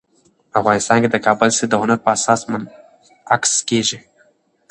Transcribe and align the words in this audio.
افغانستان 0.59 0.97
کې 1.03 1.09
د 1.11 1.17
کابل 1.25 1.49
سیند 1.57 1.69
د 1.71 1.75
هنر 1.81 1.97
په 2.05 2.09
اثار 2.15 2.37
کې 2.41 2.47
منعکس 2.51 3.53
کېږي. 3.69 3.99